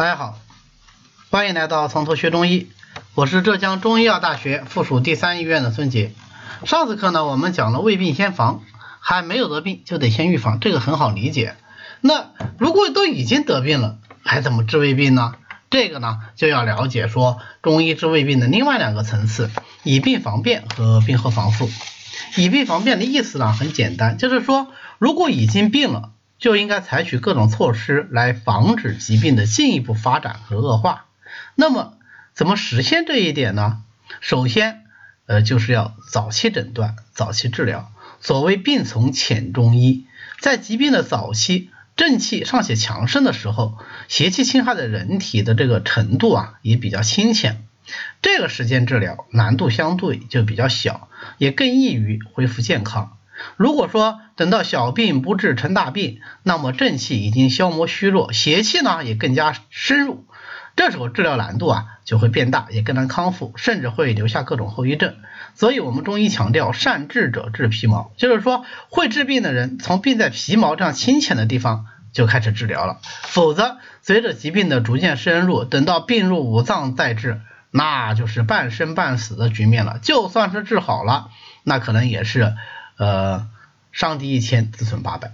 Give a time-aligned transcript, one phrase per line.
[0.00, 0.38] 大家好，
[1.28, 2.70] 欢迎来到从头学中医，
[3.14, 6.12] 我是浙江中医药大学附属第三医院的孙杰。
[6.64, 8.62] 上次课呢，我们讲了未病先防，
[9.00, 11.54] 还没有得病就得先预防，这个很好理解。
[12.00, 15.34] 那如果都已经得病了，还怎么治未病呢？
[15.68, 19.50] 这个呢，就要了解说中医治未病的另外两个层次：
[19.82, 21.68] 以病防变和病后防复。
[22.38, 26.12] 以病防变的意思呢，很简单，就是说如果已经病了。
[26.40, 31.04] 就应该采取各种措施来防止疾病的进一步发展和恶化。
[31.54, 31.94] 那么，
[32.32, 33.82] 怎么实现这一点呢？
[34.20, 34.84] 首先，
[35.26, 37.92] 呃，就是要早期诊断、早期治疗。
[38.20, 40.06] 所谓病从浅中医，
[40.40, 47.64] 在疾病的早期，正气尚且强盛的时候，邪气侵害的人体的这个程度啊也比较清浅，
[48.22, 53.16] 这个时间治疗难度相对就比较小，也更易于恢复健康。
[53.56, 60.26] 如果说等到小病不治成大病，那么正气已经消磨虚弱，邪气呢也更加深入，
[60.76, 65.16] 这时候治疗难度啊就会变大，也更难康复，甚至会留下各种后遗症。
[65.54, 79.98] 所以，我们中医强调善治者治皮毛，就是说会治病的人从病在皮毛这样清浅的地方就开始治疗了，否则随着疾病的逐渐深入，等到病入五脏再治，那就是半生半死的局面了。
[80.00, 81.30] 就算是治好了，
[81.64, 82.54] 那可能也是。
[83.00, 83.48] 呃，
[83.92, 85.32] 伤敌一千，自损八百。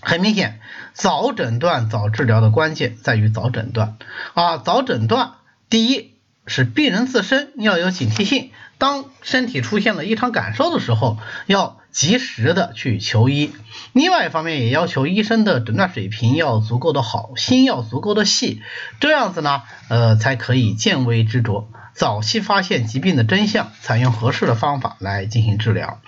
[0.00, 0.60] 很明显，
[0.94, 3.98] 早诊断、早治疗的关键在于早诊断
[4.34, 4.58] 啊。
[4.58, 5.34] 早诊断，
[5.70, 6.12] 第一
[6.48, 13.52] 是病人自身要有警惕性，当身体出现了异常感受的时候，要及时的去求医。
[13.92, 18.62] 另外一方面，也要求医生的诊断水平要足够的好，心要足够的细，
[19.00, 21.64] 这样子呢，呃，才可以见微知著。
[21.92, 26.00] 早期发现疾病的真相，采用合适的方法来进行治疗。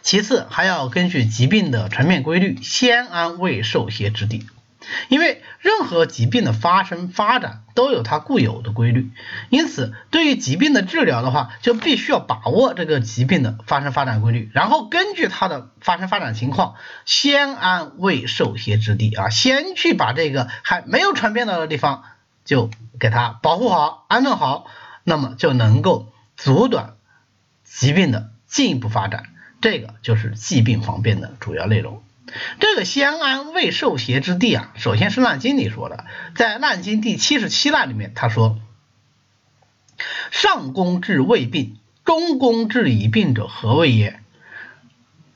[0.00, 4.46] 其次，还要根据疾病的传面规律，先安未受邪之地。
[5.08, 9.10] 因为任何疾病的发生发展都有它固有的规律，
[9.50, 22.04] 因此对于疾病的治疗的话，就必须要把握这个疾病的发生发展规律，然后根据它的发生发展情况，先安未受邪之地啊，先去把这个还没有传遍到的地方。
[22.46, 22.70] 就
[23.00, 24.70] 给它保护好、安顿好，
[25.02, 26.94] 那么就能够阻断
[27.64, 29.24] 疾病的进一步发展。
[29.60, 32.04] 这个就是疾病防变的主要内容。
[32.60, 36.04] 这个相安未受邪之地啊，首先是《难经》里说的，
[36.34, 38.58] 在《难经》第七十七难里面，他说
[40.30, 44.20] ：“上攻治未病，中攻治已病者，何谓也？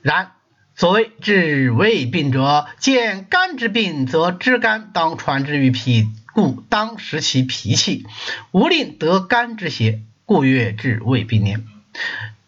[0.02, 0.32] 然
[0.74, 8.06] 所谓治未病者，见肝之病，则知肝当传之于脾。”故当食其脾气，
[8.52, 11.66] 无令得肝之邪，故曰治未病年。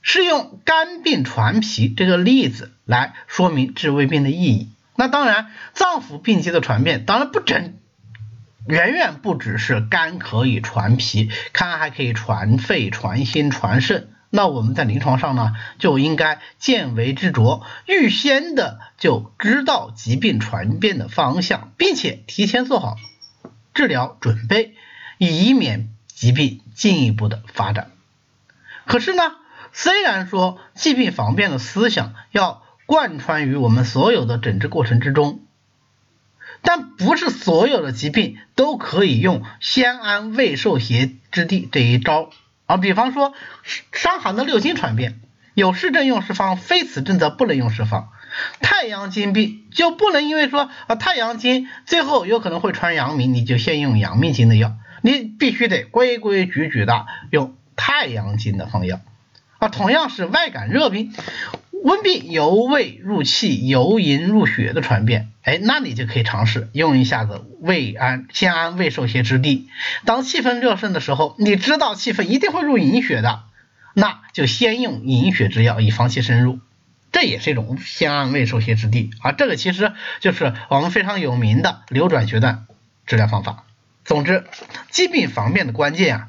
[0.02, 4.68] 是用肝病传脾这个例子来说明治未病的意义。
[4.96, 7.74] 那当然，脏腑病机的传变，当然不整，
[8.66, 14.10] 远远不只是肝可以传脾，肝还可以传肺、传心、传肾。
[14.28, 22.96] 那我们在临床上呢，就应该见微知著，预先的就知道疾病传变的方向，并且提前做好。
[23.74, 24.74] 治疗准备，
[25.18, 27.90] 以免疾病进一步的发展。
[28.86, 29.22] 可是呢，
[29.72, 35.40] 虽然说疾病防变的思想要贯穿于我们所有的诊治过程之中，
[36.60, 42.30] 但不是所有的疾病都可以用先安未受邪之地这一招
[42.66, 42.76] 啊。
[42.76, 43.32] 比方说，
[43.92, 45.20] 伤寒的六经传变，
[45.54, 48.10] 有是症用是方，非此症则不能用是方。
[48.60, 59.00] 太阳经病就不能因为说啊太阳经最后有可能会传阳明，你就先用阳明经的药，你必须得规规矩矩的用太阳经的方药
[59.62, 59.68] 啊。
[59.68, 61.12] 同样是外感热病，
[61.84, 69.68] 温病由胃入气，由营入血的传变，哎，那你就可以尝试用一下子胃安先安胃受邪之地。
[70.04, 73.44] 当气氛热盛的时候，你知道气氛一定会入营血的，
[73.94, 76.58] 那就先用营血之药，以防其深入。
[77.12, 82.66] 这也是一种先安未受邪之地啊，这个其实就是我们非常有名的流转学段
[83.06, 83.64] 治疗方法。
[84.04, 84.44] 总之，
[84.90, 86.28] 疾病防变的关键啊，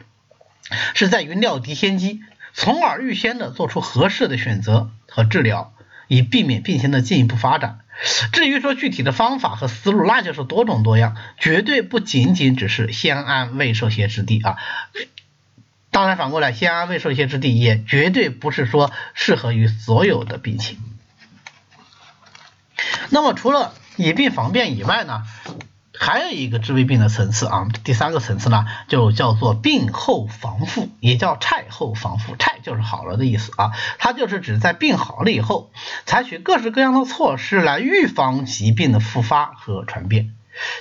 [0.94, 2.22] 是在于料敌先机，
[2.54, 5.74] 从而预先的做出合适的选择和治疗，
[6.08, 7.80] 以避免病情的进一步发展。
[8.32, 14.58] 至于说具体的方法和思路，那就是多种多样，绝对不仅仅只是先安未受邪之地啊。
[15.92, 20.80] 当然，反过来，先安未受邪之地也绝对不是说适合于所有的病情。
[23.10, 25.24] 那么，除了以病防变以外呢，
[26.00, 32.36] 还有一个治未病的层次啊，第三个层次呢，就叫做病后防复，也叫虿后防复。
[32.36, 35.72] 虿就是好了的意思啊，它就是指在病好了以后，
[36.06, 40.34] 采取各式各样的措施来预防疾病的复发和传变。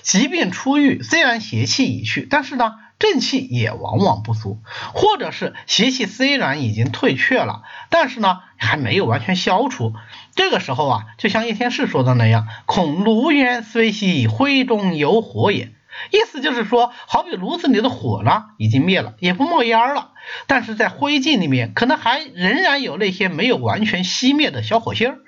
[0.03, 4.61] 疾病初愈，虽然邪气已去，但是呢，正气也往往不足，
[4.95, 9.93] 或者是邪气虽然已经退却了，但是呢，还没有完全消除。
[10.37, 15.73] 这个时候啊，就像叶天士说的那样，恐炉烟虽熄，灰中有火也。
[16.13, 20.13] 意思就是说，好比炉子里的火呢，已经灭了，也不冒烟了，
[20.47, 25.19] 但是在灰烬里面，可能还仍然有那些没有完全熄灭的小火星儿。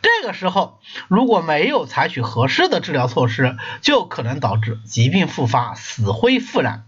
[0.00, 6.87] 这个时候，如果没有采取合适的治疗措施，就可能导致疾病复发、死灰复燃。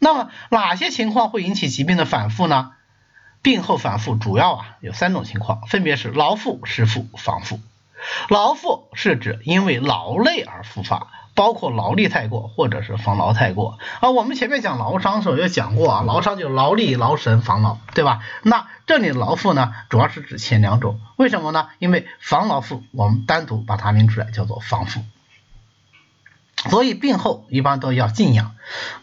[0.00, 2.72] 那么，哪些情况会引起疾病的反复呢？
[3.42, 7.60] 病后反复主要啊有三种情况，分别是劳复、湿复、防复。
[8.28, 11.06] 劳复是指因为劳累而复发。
[11.32, 14.10] 包括劳力太过，或者是防劳太过啊。
[14.10, 18.20] 我们前面讲劳伤的时候也讲过啊，劳伤就劳力、劳神、防劳，对吧？
[18.42, 21.00] 那这里劳复呢，主要是指前两种。
[21.16, 21.68] 为什么呢？
[21.78, 25.02] 因为防劳复我们单独把它拎出来叫做防复。
[26.68, 28.54] 所以病后一般都要静养，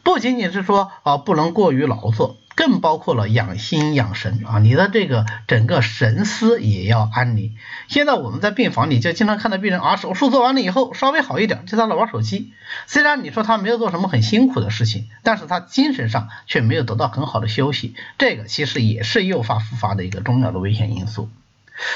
[0.04, 2.38] 不仅仅是说啊不能过于劳作。
[2.56, 7.56] 更包括了养心养神啊，你的这个整个神思也要安宁。
[7.88, 12.52] 现在我们在病房里就经常看到病人啊，手术做完了以后稍微好一点，就在那玩手机。
[12.88, 21.30] 虽然你说他没有做什么很辛苦的事情，但是他精神上却没有得到很好的休息，这个其实也是诱发复发的一个重要的危险因素。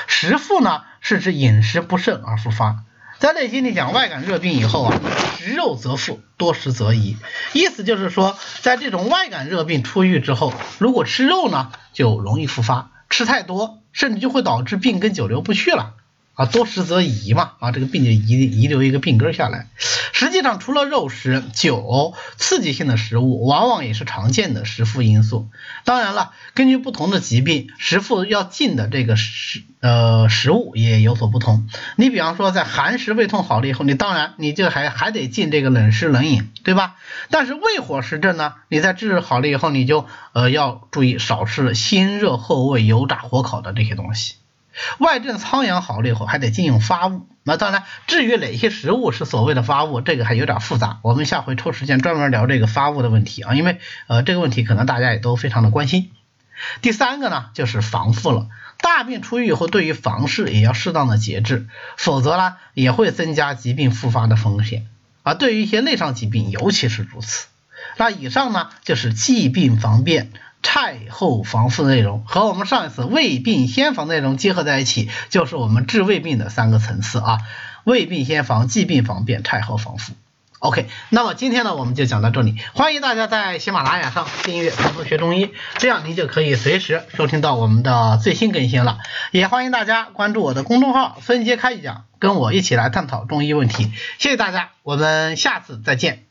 [0.06, 2.84] 食复呢，是指饮食不慎而复发。
[3.22, 5.00] 在《内心》里讲，外感热病以后啊，
[5.38, 7.18] 食肉则富，多食则宜。
[7.54, 15.94] 意思就是说，在这种外感热病出愈之后，如果吃肉呢，就容易复发；吃太多，甚至就会导致病根久留不去了。
[16.34, 19.68] 啊，多食则遗嘛，啊，这个病就遗遗留一个病根下来。
[20.14, 25.50] 实际上，除了肉食、酒、刺激性的食物，往往也是常见的食复因素。
[25.84, 31.68] 当然了，根据不同的疾病，食复要禁的这个食呃食物也有所不同。
[31.96, 36.96] 你比方说，在寒食胃痛好了以后，你当然你就还还得禁这个冷食冷饮，对吧？
[37.30, 44.36] 但是胃火实症呢，你在治好了以后，你就呃要注意少吃辛热厚味、油炸火烤的这些东西。
[45.00, 47.28] 外症苍阳好了以后，还得禁用发物。
[47.44, 51.00] 那当然，至于哪些食物是所谓的发物，这个还有点复杂。
[51.02, 56.12] 我们下回抽时间专门聊这个发物的问题啊，因为呃这个问题可能大家也都非常的关心。
[56.82, 58.48] 第三个呢，就是防复了。
[58.78, 61.68] 大病初愈以后，对于房事也要适当的节制，
[61.98, 64.88] 否则呢也会增加疾病复发的风险。
[65.24, 67.48] 啊，对于一些内伤疾病，尤其是如此。
[67.98, 70.32] 那以上呢，就是疾病防变。
[70.62, 77.40] 太后防复内容和我们上一次胃病先防内容结合在一起，就是我们治胃病的三个层次啊。
[77.84, 80.14] 胃病先防、疾病防变、太后防复。
[80.60, 82.56] OK，那么今天呢，我们就讲到这里。
[82.76, 85.50] 欢迎大家在喜马拉雅上订阅“从头学中医”，
[85.80, 89.00] 这样您就可以随时收听到我们的最新更新了。
[89.32, 93.92] 也欢迎大家关注我的公众号“孙杰开讲”，跟我一起来探讨中医问题。
[94.20, 96.31] 谢谢大家，我们下次再见。